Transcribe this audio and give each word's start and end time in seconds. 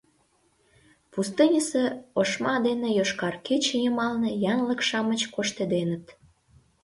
Пустыньысе 1.11 1.83
ошма 2.19 2.55
дене 2.67 2.89
йошкар 2.97 3.35
кече 3.47 3.75
йымалне 3.83 4.31
янлык-шамыч 4.51 5.21
коштеденыт. 5.35 6.05